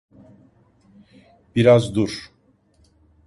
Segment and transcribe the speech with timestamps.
[1.55, 2.31] Biraz dur.